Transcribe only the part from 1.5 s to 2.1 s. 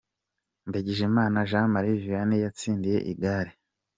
Mari